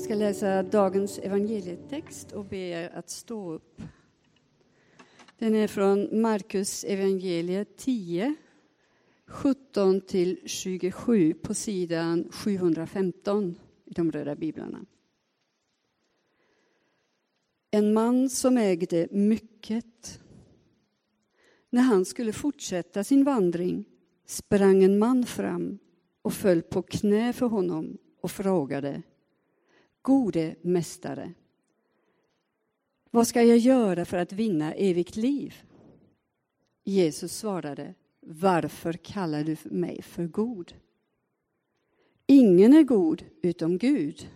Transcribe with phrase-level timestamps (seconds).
[0.00, 3.82] Jag ska läsa dagens evangelietext och be er att stå upp.
[5.38, 8.34] Den är från Markus evangeliet 10,
[9.26, 14.86] 17 till 27 på sidan 715 i de röda biblarna.
[17.70, 20.20] En man som ägde mycket.
[21.70, 23.84] När han skulle fortsätta sin vandring
[24.26, 25.78] sprang en man fram
[26.22, 29.02] och föll på knä för honom och frågade
[30.02, 31.32] Gode mästare,
[33.10, 35.54] vad ska jag göra för att vinna evigt liv?
[36.84, 40.72] Jesus svarade, varför kallar du mig för god?
[42.26, 44.28] Ingen är god utom Gud.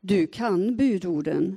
[0.00, 1.56] Du kan budorden.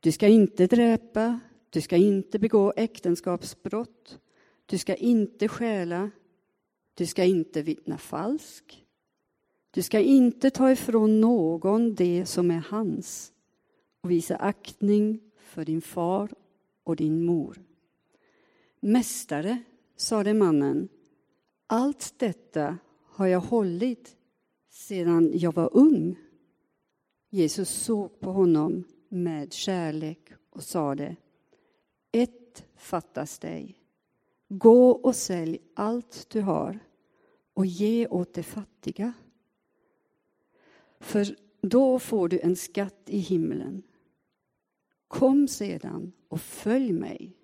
[0.00, 1.40] Du ska inte dräpa,
[1.70, 4.18] du ska inte begå äktenskapsbrott,
[4.66, 6.10] du ska inte stjäla,
[6.94, 8.83] du ska inte vittna falskt,
[9.74, 13.32] du ska inte ta ifrån någon det som är hans
[14.00, 16.30] och visa aktning för din far
[16.84, 17.62] och din mor.
[18.80, 19.62] Mästare,
[19.96, 20.88] sade mannen,
[21.66, 24.16] allt detta har jag hållit
[24.70, 26.18] sedan jag var ung.
[27.30, 31.16] Jesus såg på honom med kärlek och sade
[32.12, 33.78] Ett fattas dig.
[34.48, 36.78] Gå och sälj allt du har
[37.54, 39.12] och ge åt de fattiga
[41.00, 43.82] för då får du en skatt i himlen.
[45.08, 47.36] Kom sedan och följ mig.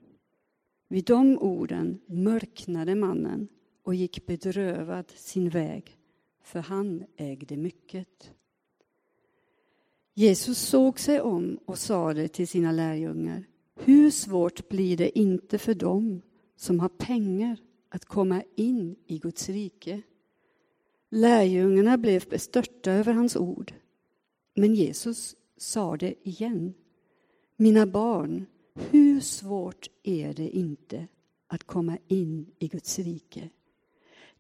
[0.89, 3.49] Vid de orden mörknade mannen
[3.83, 5.97] och gick bedrövad sin väg,
[6.43, 8.33] för han ägde mycket.
[10.15, 15.75] Jesus såg sig om och sade till sina lärjungar, hur svårt blir det inte för
[15.75, 16.23] dem
[16.57, 17.57] som har pengar
[17.89, 20.03] att komma in i Guds rike?
[21.11, 23.75] Lärjungarna blev bestörta över hans ord.
[24.55, 26.75] Men Jesus sa det igen.
[27.57, 31.07] Mina barn, hur svårt är det inte
[31.47, 33.51] att komma in i Guds rike?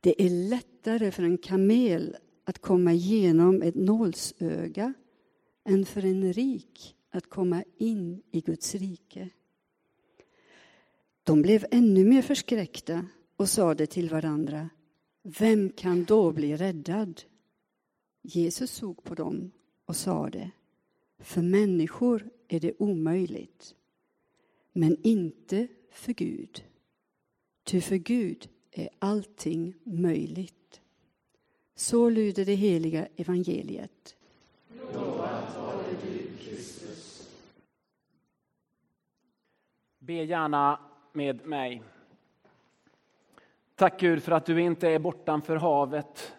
[0.00, 4.94] Det är lättare för en kamel att komma igenom ett nålsöga
[5.64, 9.28] än för en rik att komma in i Guds rike.
[11.24, 14.68] De blev ännu mer förskräckta och sade till varandra
[15.22, 17.22] vem kan då bli räddad?
[18.22, 19.50] Jesus såg på dem
[19.84, 20.50] och sade,
[21.18, 23.74] för människor är det omöjligt,
[24.72, 26.64] men inte för Gud.
[27.62, 30.80] Ty för Gud är allting möjligt.
[31.74, 34.16] Så lyder det heliga evangeliet.
[34.94, 37.30] Lovad vare du, Kristus.
[39.98, 40.80] Be gärna
[41.12, 41.82] med mig.
[43.80, 46.36] Tack Gud för att du inte är bortanför havet.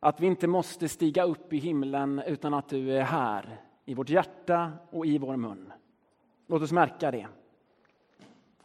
[0.00, 4.08] Att vi inte måste stiga upp i himlen utan att du är här i vårt
[4.08, 5.72] hjärta och i vår mun.
[6.46, 7.26] Låt oss märka det.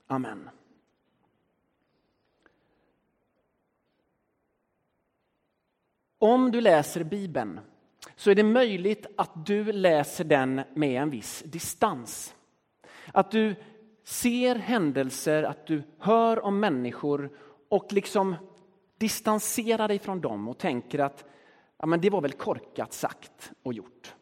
[0.08, 0.50] Amen.
[6.18, 7.60] Om du läser Bibeln
[8.16, 12.36] så är det möjligt att du läser den med en viss distans.
[13.14, 13.56] Att du
[14.04, 17.30] ser händelser, att du hör om människor
[17.70, 18.36] och liksom
[18.98, 21.26] distanserar dig från dem och tänker att
[21.78, 24.16] ja, men det var väl korkat sagt och gjort.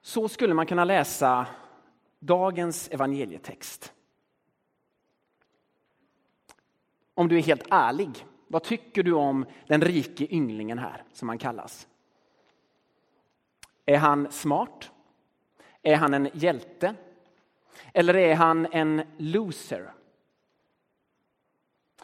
[0.00, 1.46] Så skulle man kunna läsa
[2.18, 3.92] dagens evangelietext.
[7.14, 11.38] Om du är helt ärlig, vad tycker du om den rike ynglingen här som han
[11.38, 11.88] kallas?
[13.86, 14.90] Är han smart?
[15.82, 16.94] Är han en hjälte?
[17.92, 19.92] Eller är han en loser?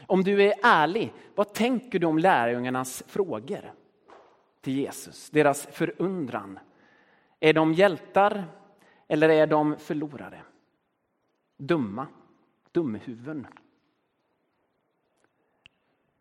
[0.07, 3.73] Om du är ärlig, vad tänker du om lärjungarnas frågor
[4.61, 5.31] till Jesus?
[5.31, 6.59] Deras förundran.
[7.41, 8.45] Är de hjältar
[9.09, 10.43] eller är de förlorare?
[11.57, 12.07] Dumma,
[12.73, 13.47] dumhuvuden.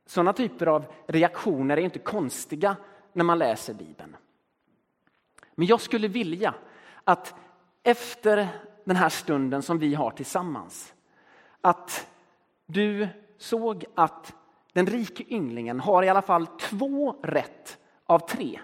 [0.05, 2.75] Sådana typer av reaktioner är inte konstiga
[3.13, 4.15] när man läser Bibeln.
[5.55, 6.53] Men jag skulle vilja
[7.03, 7.35] att
[7.83, 8.47] efter
[8.83, 10.93] den här stunden som vi har tillsammans,
[11.61, 12.07] att
[12.65, 13.07] du
[13.43, 14.35] såg att
[14.73, 18.59] den rike ynglingen har i alla fall två rätt av tre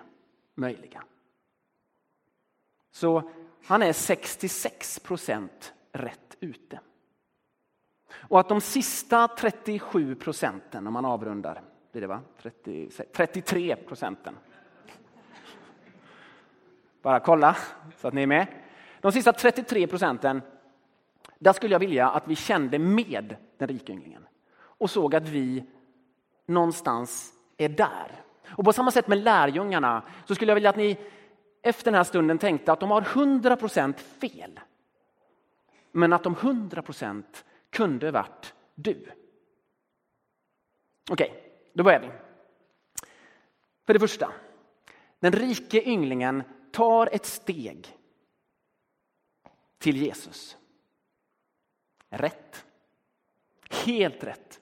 [0.55, 1.03] möjliga.
[2.91, 3.31] Så
[3.65, 6.79] han är 66 procent rätt ute.
[8.11, 11.61] Och att de sista 37 procenten, om man avrundar,
[11.91, 12.21] blir det va?
[12.41, 14.37] 30, 33 procenten.
[17.01, 17.57] Bara kolla
[17.97, 18.47] så att ni är med.
[19.01, 20.41] De sista 33 procenten,
[21.39, 24.25] där skulle jag vilja att vi kände med den rike ynglingen
[24.79, 25.63] och såg att vi
[26.45, 28.23] någonstans är där.
[28.49, 30.97] Och på samma sätt med lärjungarna så skulle jag vilja att ni
[31.61, 34.59] efter den här stunden tänkte att de har 100% fel.
[35.91, 37.23] Men att de 100%
[37.69, 39.11] kunde varit du.
[41.11, 41.41] Okej, okay,
[41.73, 42.09] då börjar vi.
[43.85, 44.31] För det första,
[45.19, 47.97] den rike ynglingen tar ett steg
[49.77, 50.57] till Jesus.
[52.09, 52.65] Rätt.
[53.85, 54.61] Helt rätt.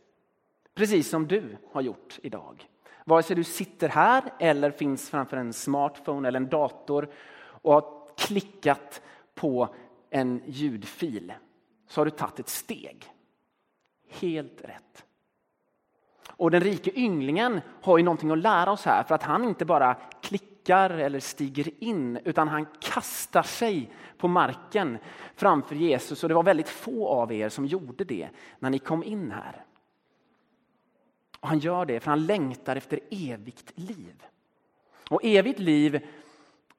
[0.77, 2.67] Precis som du har gjort idag.
[3.05, 7.09] Vare sig du sitter här eller finns framför en smartphone eller en dator
[7.39, 9.01] och har klickat
[9.35, 9.75] på
[10.09, 11.33] en ljudfil
[11.87, 13.05] så har du tagit ett steg.
[14.09, 15.05] Helt rätt.
[16.27, 19.65] Och den rike ynglingen har ju någonting att lära oss här för att han inte
[19.65, 24.97] bara klickar eller stiger in utan han kastar sig på marken
[25.35, 29.03] framför Jesus och det var väldigt få av er som gjorde det när ni kom
[29.03, 29.63] in här.
[31.39, 34.23] Och han gör det för han längtar efter evigt liv.
[35.09, 36.01] Och evigt liv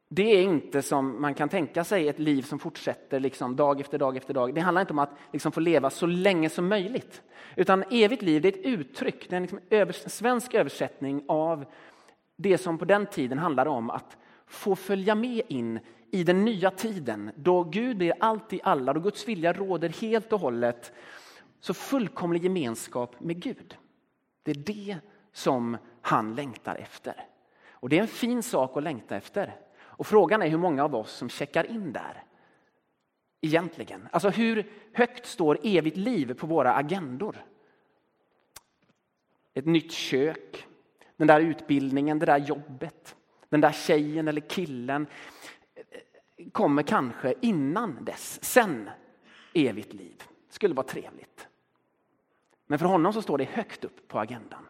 [0.08, 3.98] det är inte som man kan tänka sig ett liv som fortsätter liksom dag efter
[3.98, 4.54] dag efter dag.
[4.54, 7.22] Det handlar inte om att liksom få leva så länge som möjligt.
[7.56, 11.64] Utan evigt liv det är ett uttryck, det är en liksom övers svensk översättning av
[12.36, 14.16] det som på den tiden handlade om att
[14.46, 19.00] få följa med in i den nya tiden då Gud blir allt i alla, då
[19.00, 20.92] Guds vilja råder helt och hållet.
[21.60, 23.76] Så fullkomlig gemenskap med Gud.
[24.42, 24.98] Det är det
[25.32, 27.26] som han längtar efter.
[27.70, 29.56] Och det är en fin sak att längta efter.
[29.80, 32.24] Och frågan är hur många av oss som checkar in där.
[33.40, 34.08] Egentligen.
[34.10, 37.36] Alltså hur högt står evigt liv på våra agendor?
[39.54, 40.66] Ett nytt kök,
[41.16, 43.16] den där utbildningen, det där jobbet,
[43.48, 45.06] den där tjejen eller killen
[46.52, 48.44] kommer kanske innan dess.
[48.44, 48.90] Sen
[49.54, 50.22] evigt liv.
[50.48, 51.48] skulle vara trevligt.
[52.70, 54.68] Men för honom så står det högt upp på agendan.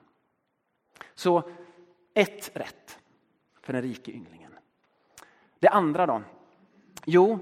[1.14, 1.50] Så
[2.14, 2.98] ett rätt
[3.60, 4.52] för den rike ynglingen.
[5.58, 6.22] Det andra då?
[7.04, 7.38] Jo,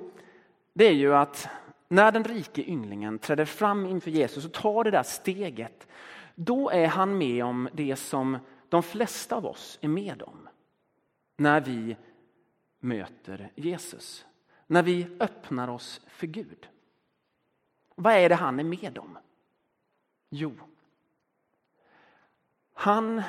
[0.72, 1.48] det är ju att
[1.88, 5.88] när den rike ynglingen träder fram inför Jesus och tar det där steget,
[6.34, 8.38] då är han med om det som
[8.68, 10.48] de flesta av oss är med om
[11.36, 11.96] när vi
[12.78, 14.26] möter Jesus.
[14.66, 16.68] När vi öppnar oss för Gud.
[17.94, 19.18] Vad är det han är med om?
[20.28, 20.54] Jo,
[22.72, 23.22] han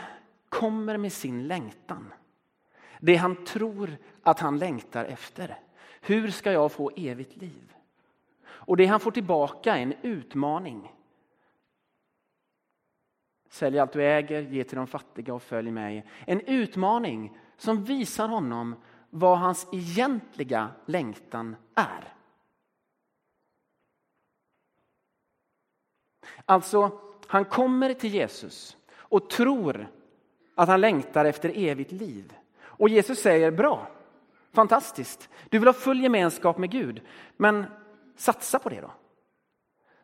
[0.50, 2.14] kommer med sin längtan.
[3.00, 5.60] Det han tror att han längtar efter.
[6.02, 7.74] Hur ska jag få evigt liv?
[8.44, 10.94] Och det han får tillbaka är en utmaning.
[13.50, 16.06] Sälj allt du äger, ge till de fattiga och följ mig.
[16.26, 18.76] En utmaning som visar honom
[19.10, 22.17] vad hans egentliga längtan är.
[26.50, 29.88] Alltså, han kommer till Jesus och tror
[30.56, 32.34] att han längtar efter evigt liv.
[32.60, 33.88] Och Jesus säger bra,
[34.52, 35.30] fantastiskt.
[35.50, 37.02] Du vill ha full gemenskap med Gud,
[37.38, 37.66] men
[38.16, 38.92] satsa på det då.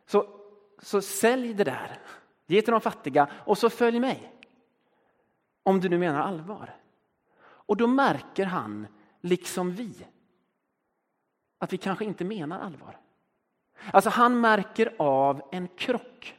[0.06, 0.26] Så,
[0.78, 1.98] så sälj det där,
[2.46, 4.32] ge till de fattiga och så följ mig.
[5.62, 6.76] Om du nu menar allvar.
[7.42, 8.86] Och då märker han,
[9.20, 10.06] liksom vi,
[11.58, 13.00] att vi kanske inte menar allvar.
[13.92, 16.36] Alltså han märker av en krock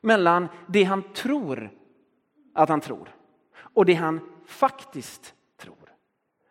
[0.00, 1.70] mellan det han tror
[2.54, 3.08] att han tror
[3.56, 5.92] och det han faktiskt tror.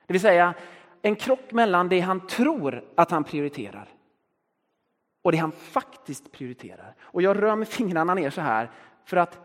[0.07, 0.53] Det vill säga
[1.01, 3.89] en krock mellan det han tror att han prioriterar
[5.21, 6.95] och det han faktiskt prioriterar.
[7.01, 8.71] Och jag rör med fingrarna ner så här
[9.05, 9.39] för att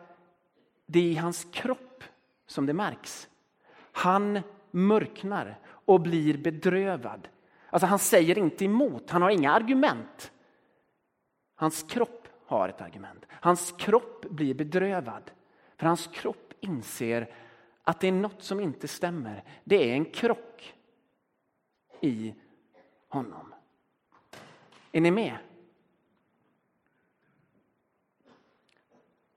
[0.87, 2.05] det är i hans kropp
[2.47, 3.29] som det märks.
[3.93, 7.29] Han mörknar och blir bedrövad.
[7.77, 10.33] Alltså han säger inte emot, han har inga argument.
[11.55, 13.25] Hans kropp har ett argument.
[13.31, 15.31] Hans kropp blir bedrövad.
[15.77, 17.35] För hans kropp inser
[17.83, 19.45] att det är något som inte stämmer.
[19.65, 20.75] Det är en krock
[22.01, 22.35] i
[23.09, 23.55] honom.
[24.93, 25.39] Är ni med?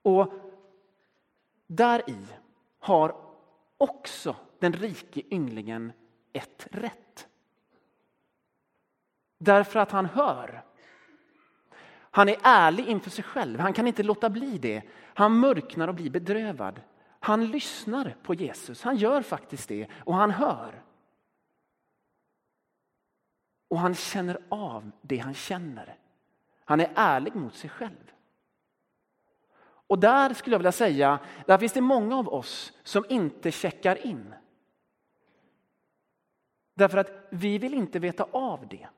[0.02, 0.32] Och
[1.66, 2.26] där i
[2.78, 3.16] har
[3.78, 5.92] också den rike ynglingen
[6.32, 7.29] ett rätt.
[9.42, 10.62] Därför att han hör.
[12.10, 14.82] Han är ärlig inför sig själv, han kan inte låta bli det.
[15.14, 16.80] Han mörknar och blir bedrövad.
[17.20, 20.82] Han lyssnar på Jesus, han gör faktiskt det och han hör.
[23.68, 25.96] Och han känner av det han känner.
[26.64, 28.12] Han är ärlig mot sig själv.
[29.62, 34.06] Och där skulle jag vilja säga, där finns det många av oss som inte checkar
[34.06, 34.34] in.
[36.74, 38.88] Därför att vi vill inte veta av det.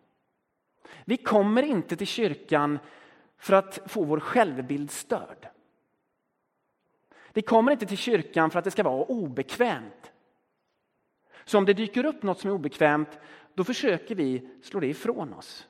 [1.04, 2.78] Vi kommer inte till kyrkan
[3.38, 5.48] för att få vår självbild störd.
[7.32, 10.12] Vi kommer inte till kyrkan för att det ska vara obekvämt.
[11.44, 13.18] Så om det dyker upp något som är obekvämt,
[13.54, 15.68] då försöker vi slå det ifrån oss.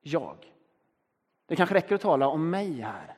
[0.00, 0.36] Jag.
[1.46, 3.16] Det kanske räcker att tala om mig här.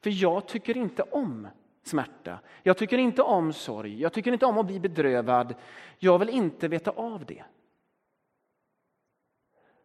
[0.00, 1.48] För jag tycker inte om
[1.82, 2.38] smärta.
[2.62, 4.00] Jag tycker inte om sorg.
[4.00, 5.54] Jag tycker inte om att bli bedrövad.
[5.98, 7.44] Jag vill inte veta av det.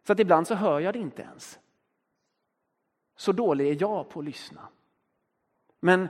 [0.02, 1.60] Så att ibland så hör jag det inte ens.
[3.16, 4.68] Så dålig är jag på att lyssna.
[5.80, 6.08] Men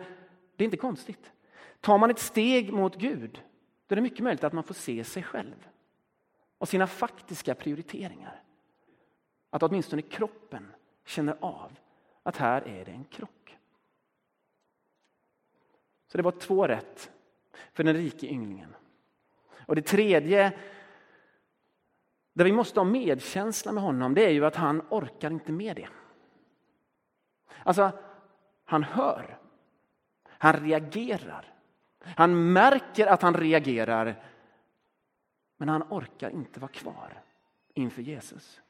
[0.56, 1.32] det är inte konstigt.
[1.80, 3.42] Tar man ett steg mot Gud,
[3.86, 5.68] då är det mycket möjligt att man får se sig själv
[6.58, 8.42] och sina faktiska prioriteringar.
[9.50, 10.72] Att åtminstone kroppen
[11.04, 11.78] känner av
[12.22, 13.58] att här är det en krock.
[16.06, 17.10] Så det var två rätt
[17.72, 18.74] för den rike ynglingen.
[19.66, 20.52] Och det tredje,
[22.40, 25.76] där vi måste ha medkänsla med honom, det är ju att han orkar inte med
[25.76, 25.88] det.
[27.64, 27.92] Alltså,
[28.64, 29.38] han hör.
[30.28, 31.54] Han reagerar.
[32.04, 34.24] Han märker att han reagerar,
[35.56, 37.22] men han orkar inte vara kvar
[37.74, 38.60] inför Jesus.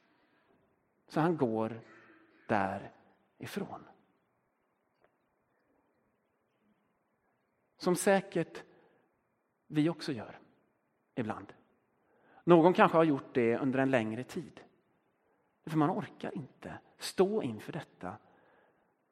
[1.08, 1.80] Så han går
[2.48, 3.84] därifrån.
[7.76, 8.62] Som säkert
[9.66, 10.38] vi också gör
[11.14, 11.52] ibland.
[12.50, 14.60] Någon kanske har gjort det under en längre tid.
[15.66, 18.16] För man orkar inte stå inför detta,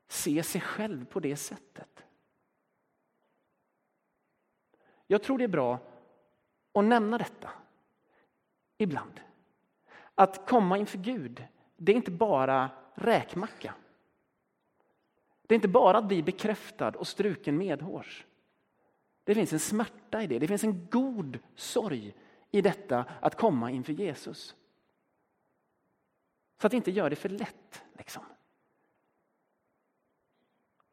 [0.09, 2.05] se sig själv på det sättet.
[5.07, 5.79] Jag tror det är bra
[6.73, 7.51] att nämna detta
[8.79, 9.21] ibland.
[10.15, 11.45] Att komma inför Gud,
[11.77, 13.75] det är inte bara räkmacka.
[15.43, 18.27] Det är inte bara att bli bekräftad och struken medhårs.
[19.25, 22.15] Det finns en smärta i det, det finns en god sorg
[22.51, 24.57] i detta att komma inför Jesus.
[26.61, 27.83] Så att inte göra det för lätt.
[27.93, 28.23] Liksom.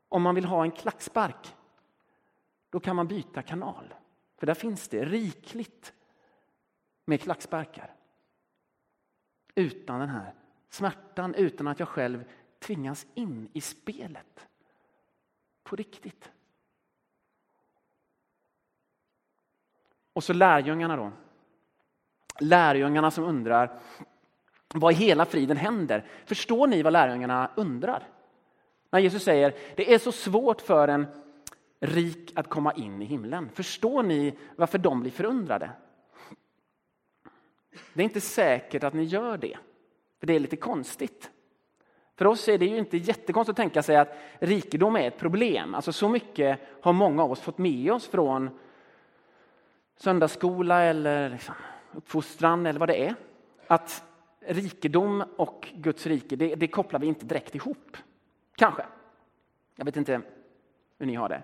[0.09, 1.55] Om man vill ha en klackspark,
[2.69, 3.93] då kan man byta kanal.
[4.37, 5.93] För där finns det rikligt
[7.05, 7.95] med klacksparkar.
[9.55, 10.33] Utan den här
[10.69, 14.47] smärtan, utan att jag själv tvingas in i spelet.
[15.63, 16.31] På riktigt.
[20.13, 21.11] Och så lärjungarna då.
[22.39, 23.79] Lärjungarna som undrar
[24.73, 26.05] vad i hela friden händer.
[26.25, 28.07] Förstår ni vad lärjungarna undrar?
[28.89, 31.07] När Jesus säger det är så svårt för en
[31.79, 33.49] rik att komma in i himlen.
[33.53, 35.69] Förstår ni varför de blir förundrade?
[37.93, 39.57] Det är inte säkert att ni gör det,
[40.19, 41.31] för det är lite konstigt.
[42.17, 45.75] För oss är det ju inte jättekonstigt att tänka sig att rikedom är ett problem.
[45.75, 48.59] Alltså så mycket har många av oss fått med oss från
[49.97, 51.55] söndagsskola eller liksom
[51.95, 53.15] uppfostran eller vad det är.
[53.67, 54.03] Att
[54.39, 57.97] rikedom och Guds rike, det, det kopplar vi inte direkt ihop.
[58.55, 58.85] Kanske.
[59.75, 60.21] Jag vet inte
[60.97, 61.43] hur ni har det.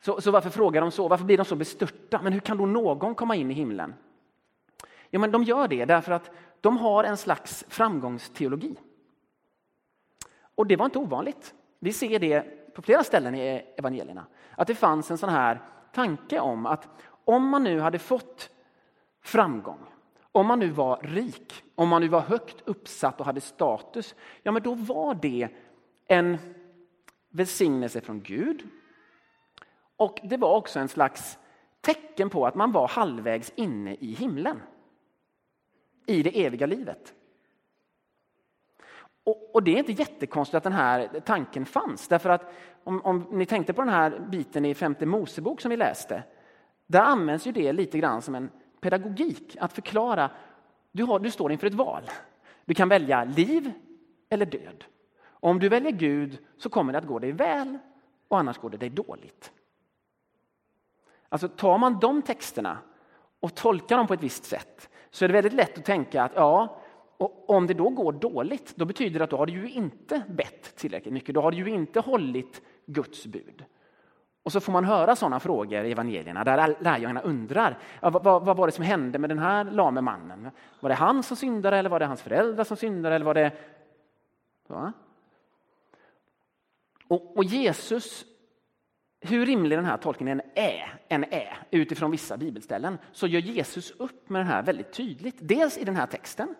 [0.00, 1.08] Så, så, varför frågar de så?
[1.08, 2.20] Varför blir de så bestörta?
[2.22, 3.94] Men hur kan då någon komma in i himlen?
[5.10, 8.76] Jo, men de gör det därför att de har en slags framgångsteologi.
[10.54, 11.54] Och det var inte ovanligt.
[11.78, 12.42] Vi ser det
[12.74, 14.26] på flera ställen i evangelierna.
[14.54, 15.60] Att det fanns en sån här
[15.92, 16.88] tanke om att
[17.24, 18.50] om man nu hade fått
[19.22, 19.86] framgång,
[20.32, 24.52] om man nu var rik, om man nu var högt uppsatt och hade status, ja
[24.52, 25.48] men då var det
[26.06, 26.38] en
[27.30, 28.68] välsignelse från Gud.
[29.96, 31.38] Och det var också en slags
[31.80, 34.62] tecken på att man var halvvägs inne i himlen.
[36.06, 37.14] I det eviga livet.
[39.24, 42.08] Och, och, det är inte jättekonstigt att den här tanken fanns.
[42.08, 42.52] Därför att
[42.84, 46.22] om, om ni tänkte på den här biten i femte Mosebok som vi läste.
[46.86, 48.50] Där används ju det lite grann som en
[48.80, 49.56] pedagogik.
[49.60, 50.30] Att förklara,
[50.92, 52.02] du, har, du står inför ett val.
[52.64, 53.72] Du kan välja liv
[54.28, 54.84] eller död.
[55.22, 57.78] Och om du väljer Gud så kommer det att gå dig väl
[58.28, 59.52] och annars går det dig dåligt.
[61.28, 62.78] Alltså tar man de texterna
[63.40, 66.32] och tolkar dem på ett visst sätt så är det väldigt lätt att tänka att
[66.34, 66.80] ja,
[67.16, 70.22] och om det då går dåligt, då betyder det att då har du ju inte
[70.28, 71.34] bett tillräckligt mycket.
[71.34, 73.64] Då har du ju inte hållit Guds bud.
[74.42, 78.56] Och så får man höra sådana frågor i evangelierna där lärjungarna undrar ja, vad, vad,
[78.56, 80.50] var det som hände med den här lame mannen?
[80.80, 83.14] Var det han som syndade eller var det hans föräldrar som syndade?
[83.14, 83.52] Eller var det...
[87.08, 88.24] Och, och Jesus
[89.20, 94.28] hur rimlig den här tolkningen är, än är utifrån vissa bibelställen så gör Jesus upp
[94.28, 95.36] med den här väldigt tydligt.
[95.40, 96.54] Dels i den här texten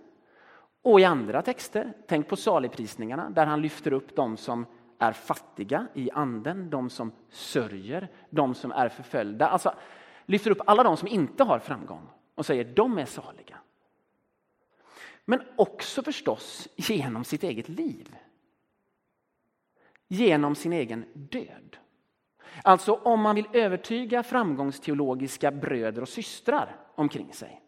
[0.82, 1.92] och i andra texter.
[2.08, 4.66] Tänk på saligprisningarna där han lyfter upp de som
[5.00, 9.48] är fattiga i anden, de som sörjer, de som är förföljda.
[9.48, 9.74] Alltså
[10.26, 13.58] lyfter upp alla de som inte har framgång och säger de är saliga.
[15.24, 18.16] Men också förstås genom sitt eget liv.
[20.12, 21.76] genom sin egen död.
[22.64, 27.62] Alltså om man vill övertyga framgångsteologiska bröder och systrar omkring sig,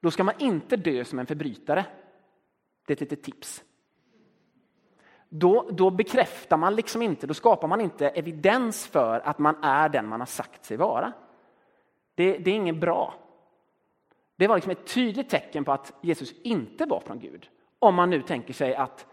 [0.00, 1.86] då ska man inte dö som en förbrytare.
[2.86, 3.64] Det är ett litet tips.
[5.34, 9.88] Då, då bekräftar man liksom inte, då skapar man inte evidens för att man är
[9.88, 11.12] den man har sagt sig vara.
[12.14, 13.14] Det, det är inget bra.
[14.36, 17.48] Det var liksom ett tydligt tecken på att Jesus inte var från Gud.
[17.78, 19.06] Om man nu tänker sig att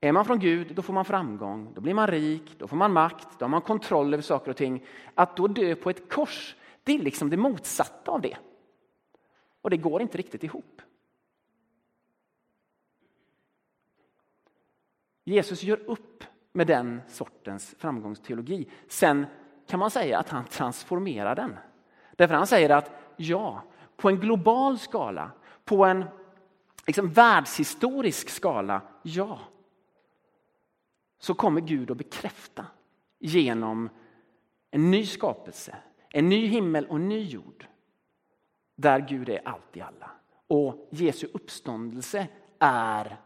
[0.00, 2.92] är man från Gud, då får man framgång, då blir man rik, då får man
[2.92, 4.84] makt, då har man kontroll över saker och ting.
[5.14, 8.36] Att då dö på ett kors, det är liksom det motsatta av det.
[9.62, 10.82] Och det går inte riktigt ihop.
[15.28, 18.70] Jesus gör upp med den sortens framgångsteologi.
[18.88, 19.26] Sen
[19.66, 21.58] kan man säga att han transformerar den.
[22.16, 23.62] Därför han säger att ja,
[23.96, 25.30] på en global skala,
[25.64, 26.04] på en
[26.86, 29.38] liksom, världshistorisk skala, ja,
[31.18, 32.66] så kommer Gud att bekräfta
[33.18, 33.88] genom
[34.70, 35.76] en ny skapelse,
[36.10, 37.66] en ny himmel och en ny jord.
[38.76, 40.10] Där Gud är allt i alla.
[40.46, 42.28] Och Jesu uppståndelse
[42.58, 43.16] är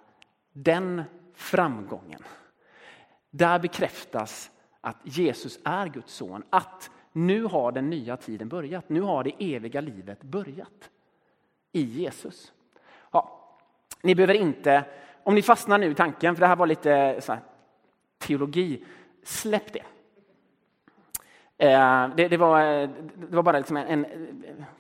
[0.52, 1.02] den
[1.40, 2.22] framgången.
[3.30, 8.88] Där bekräftas att Jesus är Guds son, att nu har den nya tiden börjat.
[8.88, 10.90] Nu har det eviga livet börjat
[11.72, 12.52] i Jesus.
[13.10, 13.48] Ja,
[14.02, 14.84] ni behöver inte,
[15.22, 17.42] om ni fastnar nu i tanken, för det här var lite så här,
[18.18, 18.84] teologi,
[19.22, 19.84] släpp det.
[21.60, 24.06] Eh, det, det, var, eh, det var bara liksom en,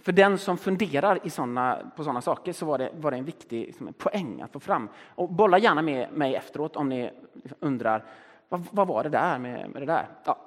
[0.02, 3.24] för den som funderar i såna, på sådana saker så var det, var det en
[3.24, 4.88] viktig liksom poäng att få fram.
[5.14, 8.04] Och bolla gärna med mig efteråt om ni liksom undrar
[8.48, 10.08] vad, vad var det där med, med det där?
[10.24, 10.38] Ja.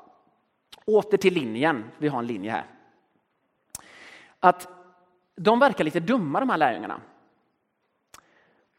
[0.85, 2.65] Åter till linjen, vi har en linje här.
[4.39, 4.67] Att
[5.35, 7.01] de verkar lite dumma de här lärjungarna.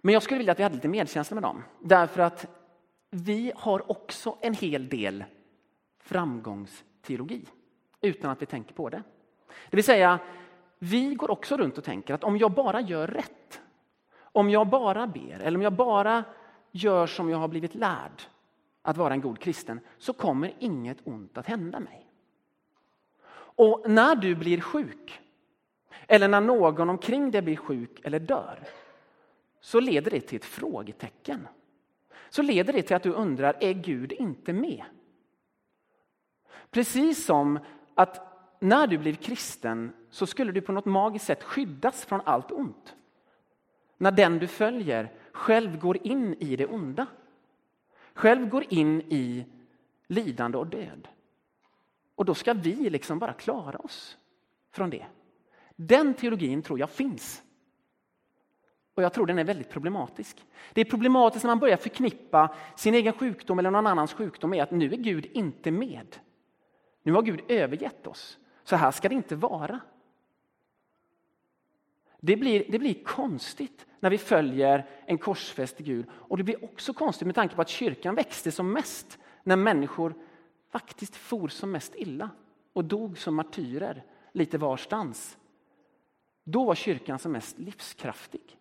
[0.00, 1.62] Men jag skulle vilja att vi hade lite medkänsla med dem.
[1.80, 2.46] Därför att
[3.10, 5.24] vi har också en hel del
[6.00, 7.44] framgångs teologi
[8.00, 9.02] utan att vi tänker på det.
[9.70, 10.18] Det vill säga,
[10.78, 13.60] vi går också runt och tänker att om jag bara gör rätt,
[14.16, 16.24] om jag bara ber eller om jag bara
[16.70, 18.22] gör som jag har blivit lärd
[18.82, 22.10] att vara en god kristen så kommer inget ont att hända mig.
[23.56, 25.20] Och när du blir sjuk
[26.06, 28.58] eller när någon omkring dig blir sjuk eller dör
[29.60, 31.48] så leder det till ett frågetecken
[32.34, 34.84] så leder det till att du undrar, är Gud inte med?
[36.70, 37.58] Precis som
[37.94, 42.50] att när du blir kristen så skulle du på något magiskt sätt skyddas från allt
[42.50, 42.94] ont.
[43.96, 47.06] När den du följer själv går in i det onda.
[48.14, 49.46] Själv går in i
[50.06, 51.08] lidande och död.
[52.14, 54.18] Och då ska vi liksom bara klara oss
[54.70, 55.06] från det.
[55.76, 57.42] Den teologin tror jag finns.
[58.94, 60.46] Och jag tror den är väldigt problematisk.
[60.72, 64.62] Det är problematiskt när man börjar förknippa sin egen sjukdom eller någon annans sjukdom med
[64.62, 66.16] att nu är Gud inte med.
[67.04, 68.38] Nu har Gud övergett oss.
[68.64, 69.80] Så här ska det inte vara.
[72.20, 76.06] Det blir, det blir konstigt när vi följer en korsfäst Gud.
[76.10, 80.14] Och det blir också konstigt med tanke på att kyrkan växte som mest när människor
[80.70, 82.30] faktiskt for som mest illa
[82.72, 85.38] och dog som martyrer lite varstans.
[86.44, 88.58] Då var kyrkan som mest livskraftig.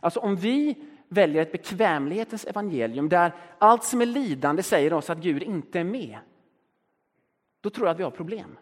[0.00, 0.76] Alltså om vi
[1.08, 5.84] väljer ett bekvämlighetens evangelium där allt som är lidande säger oss att Gud inte är
[5.84, 6.18] med,
[7.64, 8.58] då tror jag att vi har problem.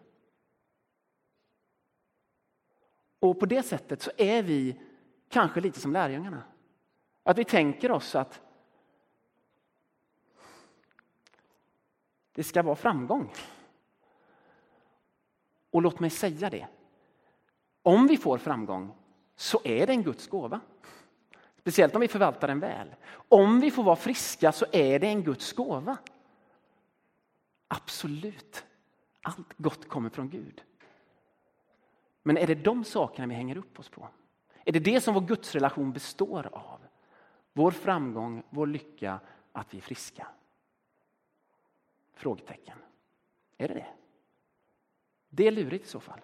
[3.19, 4.81] Och på det sättet så är vi
[5.29, 6.43] kanske lite som lärjungarna.
[7.23, 8.41] Att vi tänker oss att
[12.33, 13.33] det ska vara framgång.
[15.71, 16.69] Och låt mig säga det.
[17.83, 18.95] Om vi får framgång
[19.37, 20.61] så är det en Guds gåva.
[21.59, 22.95] Speciellt om vi förvaltar den väl.
[23.12, 25.97] Om vi får vara friska så är det en Guds gåva.
[27.69, 28.65] Absolut.
[29.23, 30.63] Allt gott kommer från Gud.
[32.23, 34.09] Men är det de sakerna vi hänger upp oss på?
[34.65, 36.81] Är det det som vår gudsrelation består av?
[37.53, 39.21] Vår framgång, vår lycka,
[39.53, 40.27] att vi är friska?
[42.15, 42.79] Frågetecken.
[43.59, 43.87] Är det det?
[45.29, 46.21] Det är lurigt i så fall.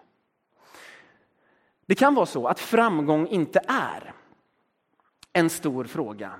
[1.85, 4.13] Det kan vara så att framgång inte är
[5.33, 6.39] en stor fråga.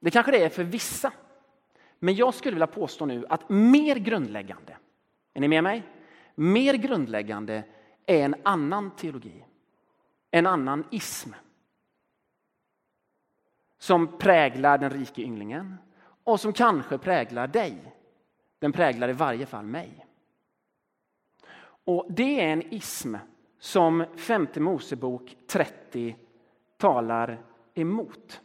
[0.00, 1.12] Det kanske det är för vissa.
[1.98, 4.76] Men jag skulle vilja påstå nu att mer grundläggande,
[5.34, 5.82] är ni med mig?
[6.34, 7.64] Mer grundläggande
[8.06, 9.44] är en annan teologi,
[10.30, 11.30] en annan ism.
[13.78, 15.76] Som präglar den rike ynglingen
[16.24, 17.94] och som kanske präglar dig.
[18.58, 20.06] Den präglar i varje fall mig.
[21.84, 23.14] Och Det är en ism
[23.58, 26.16] som femte Mosebok 30
[26.76, 27.42] talar
[27.74, 28.40] emot.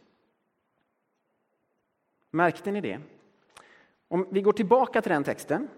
[2.30, 3.00] Märkte ni det?
[4.08, 5.68] Om vi går tillbaka till den texten.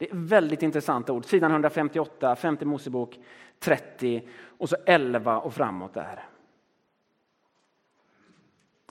[0.00, 1.24] Det är väldigt intressanta ord.
[1.24, 3.18] Sidan 158, 5 Mosebok
[3.58, 6.28] 30 och så 11 och framåt där.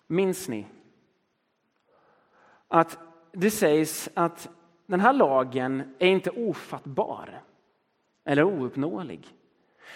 [0.08, 0.66] Minns ni
[2.68, 2.98] att
[3.32, 4.50] det sägs att
[4.86, 7.42] den här lagen är inte ofattbar
[8.24, 9.28] eller ouppnåelig.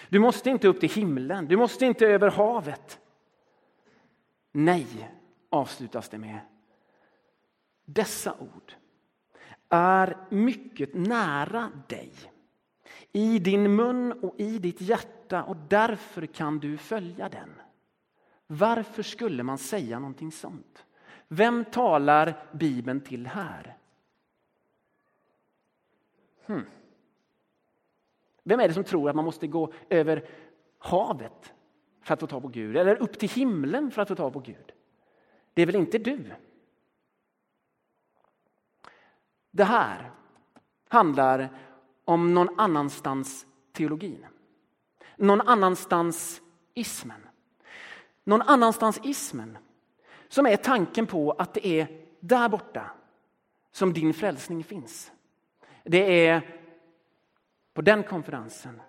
[0.08, 3.00] Du måste inte upp till himlen, du måste inte över havet.
[4.52, 5.10] Nej,
[5.50, 6.40] avslutas det med.
[7.84, 8.74] Dessa ord
[9.74, 12.12] är mycket nära dig,
[13.12, 17.50] i din mun och i ditt hjärta och därför kan du följa den.
[18.46, 20.84] Varför skulle man säga någonting sånt?
[21.28, 23.76] Vem talar Bibeln till här?
[26.46, 26.66] Hmm.
[28.42, 30.28] Vem är det som tror att man måste gå över
[30.78, 31.52] havet
[32.02, 34.40] för att få tag på Gud eller upp till himlen för att få tag på
[34.40, 34.72] Gud?
[35.54, 36.30] Det är väl inte du?
[39.56, 40.10] Det här
[40.88, 41.48] handlar
[42.04, 44.26] om någon annanstans teologin.
[45.16, 46.40] Någon annanstans
[46.74, 47.28] ismen.
[48.24, 49.58] Någon annanstans ismen
[50.28, 51.86] som är tanken på att det är
[52.20, 52.90] där borta
[53.72, 55.12] som din frälsning finns.
[55.84, 56.60] Det är
[57.74, 58.82] på den konferensen.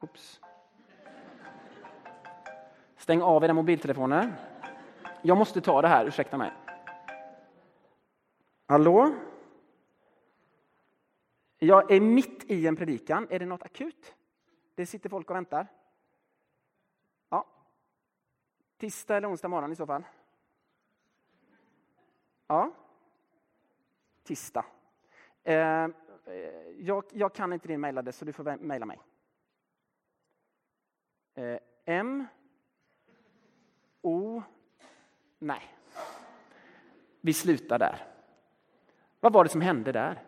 [0.00, 0.40] Oops.
[2.96, 4.32] Stäng av era mobiltelefoner.
[5.22, 6.52] Jag måste ta det här, ursäkta mig.
[8.68, 9.14] Hallå?
[11.58, 13.26] Jag är mitt i en predikan.
[13.30, 14.14] Är det något akut?
[14.74, 15.66] Det sitter folk och väntar.
[17.28, 17.46] Ja.
[18.76, 20.04] Tisdag eller onsdag morgon i så fall.
[22.46, 22.72] Ja.
[24.22, 24.64] Tisdag.
[25.42, 25.90] Eh, eh
[26.78, 29.00] jag, jag, kan inte din mejladress så du får mejla mig.
[31.34, 32.26] Eh, M
[34.02, 34.42] O
[35.38, 35.76] Nej.
[37.20, 38.15] Vi slutar där.
[39.26, 40.22] Vad var det som hände där?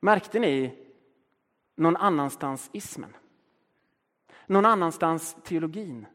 [0.00, 0.86] Märkte ni
[1.74, 3.16] någon annanstans ismen?
[4.46, 6.06] Någon annanstans teologin?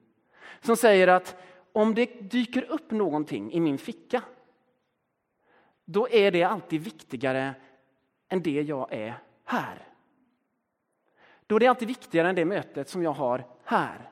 [0.61, 1.35] Som säger att
[1.71, 4.23] om det dyker upp någonting i min ficka
[5.85, 7.53] då är det alltid viktigare
[8.29, 9.87] än det jag är här.
[11.47, 14.11] Då är det alltid viktigare än det mötet som jag har här.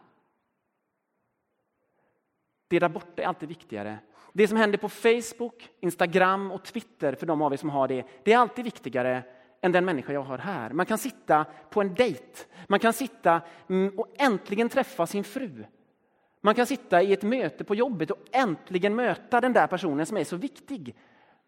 [2.68, 4.00] Det där borta är alltid viktigare.
[4.34, 8.06] Det som händer på Facebook, Instagram och Twitter för de av er som har det,
[8.24, 9.24] det är alltid viktigare
[9.62, 10.70] än den människa jag har här.
[10.70, 15.66] Man kan sitta på en dejt, man kan sitta mm, och äntligen träffa sin fru.
[16.42, 20.18] Man kan sitta i ett möte på jobbet och äntligen möta den där personen som
[20.18, 20.96] är så viktig.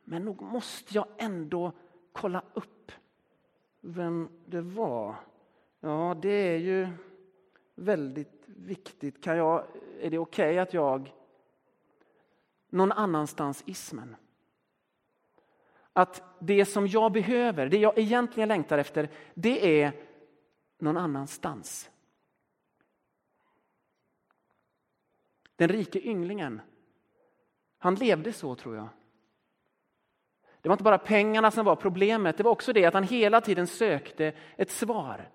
[0.03, 1.71] Men nog måste jag ändå
[2.11, 2.91] kolla upp
[3.81, 5.15] vem det var.
[5.79, 6.87] Ja, det är ju
[7.75, 9.23] väldigt viktigt.
[9.23, 9.63] Kan jag,
[10.01, 11.13] är det okej okay att jag...
[12.71, 14.15] Någon annanstans ismen.
[15.93, 19.93] Att det som jag behöver, det jag egentligen längtar efter, det är
[20.77, 21.89] någon annanstans.
[25.55, 26.62] Den rike ynglingen,
[27.77, 28.89] han levde så tror jag.
[30.62, 33.41] Det var inte bara pengarna som var problemet, det var också det att han hela
[33.41, 35.29] tiden sökte ett svar.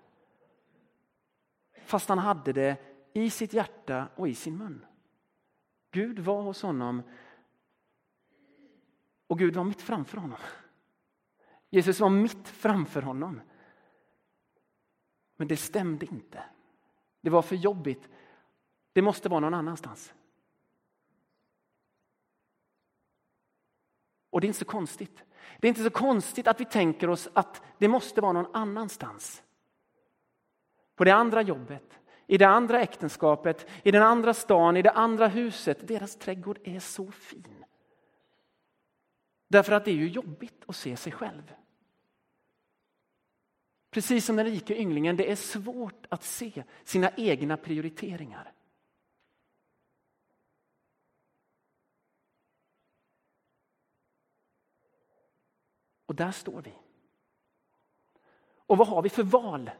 [1.85, 2.77] Fast han hade det
[3.13, 4.85] i sitt hjärta och i sin mun.
[5.91, 7.03] Gud var hos honom
[9.27, 10.39] och Gud var mitt framför honom.
[11.69, 13.41] Jesus var mitt framför honom.
[15.35, 16.43] Men det stämde inte.
[17.21, 18.09] Det var för jobbigt.
[18.93, 20.13] Det måste vara någon annanstans.
[24.29, 25.23] Och det är inte så konstigt.
[25.59, 29.43] Det är inte så konstigt att vi tänker oss att det måste vara någon annanstans.
[30.95, 35.27] På det andra jobbet, i det andra äktenskapet, i den andra stan, i det andra
[35.27, 35.87] huset.
[35.87, 37.56] Deras trädgård är så fin.
[39.47, 41.53] Därför att det är ju jobbigt att se sig själv.
[43.89, 48.53] Precis som den rike ynglingen, det är svårt att se sina egna prioriteringar.
[56.05, 56.73] Och där står vi.
[58.55, 59.71] Och vad har vi för val?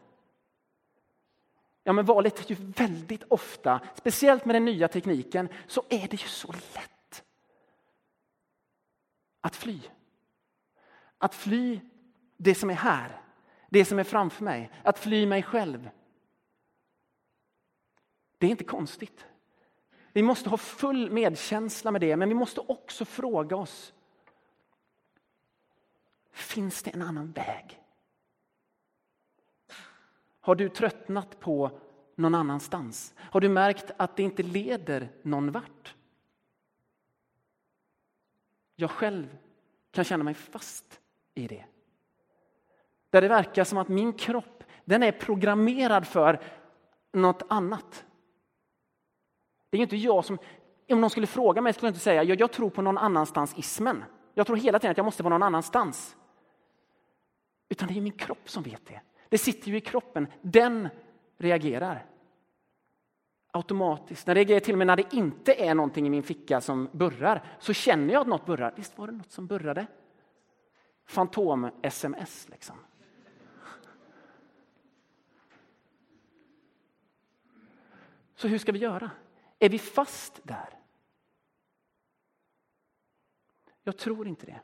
[1.83, 6.21] Ja, men valet är ju väldigt ofta, speciellt med den nya tekniken, så är det
[6.21, 6.96] ju så lätt
[9.47, 9.79] att fly.
[11.17, 11.79] Att fly
[12.37, 13.21] det som är här,
[13.69, 15.89] det som är framför mig, att fly mig själv.
[18.37, 19.25] Det är inte konstigt.
[20.11, 23.93] Vi måste ha full medkänsla med det, men vi måste också fråga oss
[26.31, 27.81] Finns det en annan väg?
[30.39, 31.79] Har du tröttnat på
[32.15, 33.13] någon annanstans?
[33.17, 35.96] Har du märkt att det inte leder någon vart?
[38.79, 39.37] Jag själv
[39.91, 40.99] kan känna mig fast
[41.33, 41.65] i det.
[43.09, 46.41] Där det verkar som att min kropp den är programmerad för
[47.13, 48.05] något annat.
[49.69, 50.37] Det är inte jag som...
[50.89, 54.03] Om någon skulle fråga mig skulle jag inte säga jag, jag tror på någon annanstans-ismen.
[54.33, 56.15] Jag tror hela tiden att jag måste vara någon annanstans.
[57.69, 59.01] Utan det är min kropp som vet det.
[59.29, 60.27] Det sitter ju i kroppen.
[60.41, 60.89] Den
[61.37, 62.05] reagerar.
[63.57, 64.25] Automatiskt.
[64.25, 67.43] Den reagerar till och med när det inte är någonting i min ficka som burrar.
[67.59, 68.73] Så känner jag att något burrar.
[68.75, 69.87] Visst var det något som burrade?
[71.05, 72.75] Fantom-sms liksom.
[78.35, 79.11] Så hur ska vi göra?
[79.59, 80.79] Är vi fast där?
[83.83, 84.59] Jag tror inte det.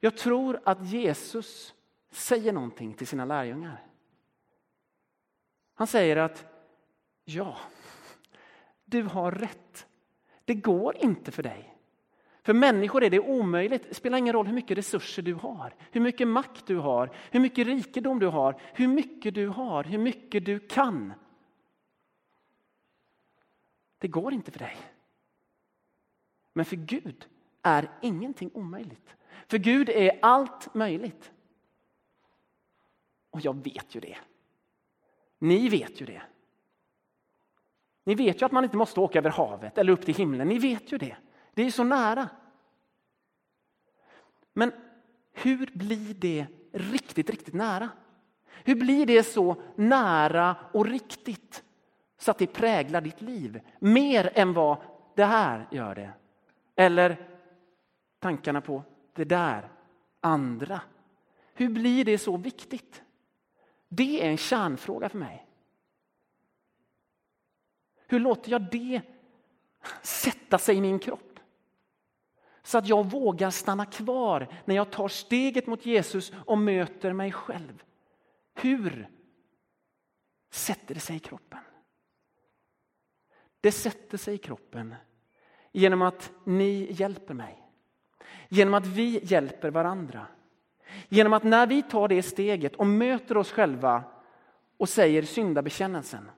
[0.00, 1.74] Jag tror att Jesus
[2.10, 3.86] säger någonting till sina lärjungar.
[5.74, 6.51] Han säger att
[7.34, 7.56] ja,
[8.84, 9.86] du har rätt.
[10.44, 11.74] Det går inte för dig.
[12.42, 13.88] För människor är det omöjligt.
[13.88, 17.40] Det spelar ingen roll hur mycket resurser du har, hur mycket makt du har, hur
[17.40, 21.12] mycket rikedom du har, hur mycket du har, hur mycket du kan.
[23.98, 24.76] Det går inte för dig.
[26.52, 27.26] Men för Gud
[27.62, 29.16] är ingenting omöjligt.
[29.46, 31.32] För Gud är allt möjligt.
[33.30, 34.16] Och jag vet ju det.
[35.38, 36.22] Ni vet ju det.
[38.04, 40.48] Ni vet ju att man inte måste åka över havet eller upp till himlen.
[40.48, 41.16] Ni vet ju det.
[41.54, 42.28] Det är så nära.
[44.52, 44.72] Men
[45.32, 47.88] hur blir det riktigt, riktigt nära?
[48.64, 51.64] Hur blir det så nära och riktigt
[52.18, 54.76] så att det präglar ditt liv mer än vad
[55.14, 56.10] det här gör det?
[56.76, 57.28] Eller
[58.18, 59.68] tankarna på det där
[60.20, 60.80] andra.
[61.54, 63.02] Hur blir det så viktigt?
[63.88, 65.46] Det är en kärnfråga för mig.
[68.12, 69.00] Hur låter jag det
[70.02, 71.40] sätta sig i min kropp?
[72.62, 77.32] Så att jag vågar stanna kvar när jag tar steget mot Jesus och möter mig
[77.32, 77.82] själv.
[78.54, 79.08] Hur
[80.50, 81.58] sätter det sig i kroppen?
[83.60, 84.94] Det sätter sig i kroppen
[85.72, 87.62] genom att ni hjälper mig.
[88.48, 90.26] Genom att vi hjälper varandra.
[91.08, 94.04] Genom att när vi tar det steget och möter oss själva
[94.76, 96.30] och säger syndabekännelsen.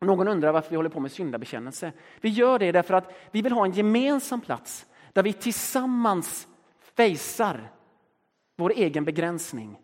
[0.00, 1.92] Någon undrar varför vi håller på med syndabekännelse.
[2.20, 6.48] Vi gör det därför att vi vill ha en gemensam plats där vi tillsammans
[6.80, 7.72] fejsar
[8.56, 9.80] vår egen begränsning.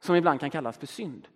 [0.00, 1.28] Som ibland kan kallas för synd.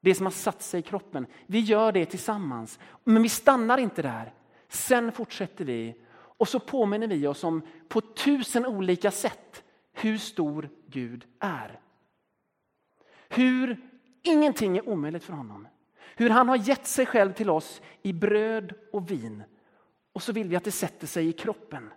[0.00, 1.26] Det som har satt sig i kroppen.
[1.46, 2.78] Vi gör det tillsammans.
[3.04, 4.34] Men vi stannar inte där.
[4.68, 10.70] Sen fortsätter vi och så påminner vi oss om på tusen olika sätt hur stor
[10.86, 11.80] Gud är.
[13.28, 13.90] Hur
[14.26, 15.68] ingenting är omöjligt för honom.
[16.16, 19.42] Hur han har gett sig själv till oss i bröd och vin.
[20.12, 21.90] Och så vill vi att det sätter sig i kroppen.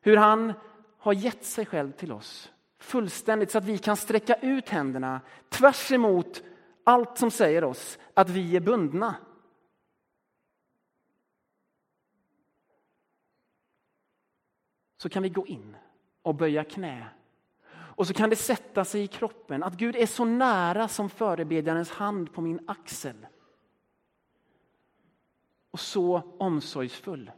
[0.00, 0.52] Hur han
[0.98, 5.92] har gett sig själv till oss fullständigt så att vi kan sträcka ut händerna tvärs
[5.92, 6.42] emot
[6.84, 9.14] allt som säger oss att vi är bundna.
[14.96, 15.76] Så kan vi gå in
[16.22, 17.08] och böja knä.
[17.96, 21.90] Och så kan det sätta sig i kroppen att Gud är så nära som förebedjarens
[21.90, 23.26] hand på min axel.
[25.70, 27.30] Och så omsorgsfull.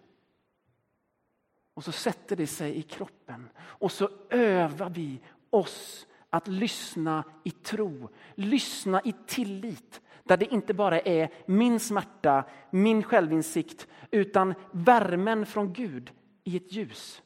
[1.75, 7.51] Och så sätter det sig i kroppen och så övar vi oss att lyssna i
[7.51, 10.01] tro, lyssna i tillit.
[10.25, 16.11] Där det inte bara är min smärta, min självinsikt utan värmen från Gud
[16.45, 17.23] i ett ljus.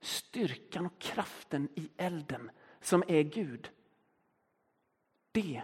[0.00, 3.70] Styrkan och kraften i elden som är Gud.
[5.32, 5.62] Det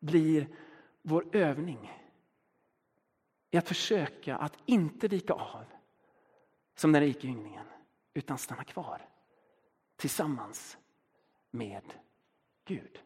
[0.00, 0.48] blir
[1.02, 1.92] vår övning
[3.50, 5.64] i att försöka att inte vika av
[6.74, 7.66] som när det gick i ynglingen,
[8.14, 9.08] utan stanna kvar
[9.96, 10.78] tillsammans
[11.50, 11.94] med
[12.64, 13.02] Gud.